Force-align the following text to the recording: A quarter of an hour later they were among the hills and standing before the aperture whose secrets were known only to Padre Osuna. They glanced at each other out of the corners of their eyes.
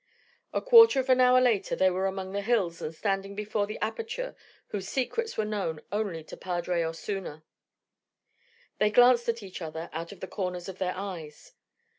A 0.51 0.61
quarter 0.63 0.99
of 0.99 1.11
an 1.11 1.21
hour 1.21 1.39
later 1.39 1.75
they 1.75 1.91
were 1.91 2.07
among 2.07 2.31
the 2.31 2.41
hills 2.41 2.81
and 2.81 2.91
standing 2.91 3.35
before 3.35 3.67
the 3.67 3.77
aperture 3.83 4.35
whose 4.69 4.87
secrets 4.89 5.37
were 5.37 5.45
known 5.45 5.79
only 5.91 6.23
to 6.23 6.35
Padre 6.35 6.81
Osuna. 6.81 7.43
They 8.79 8.89
glanced 8.89 9.29
at 9.29 9.43
each 9.43 9.61
other 9.61 9.91
out 9.93 10.11
of 10.11 10.19
the 10.19 10.25
corners 10.27 10.67
of 10.67 10.79
their 10.79 10.95
eyes. 10.97 11.53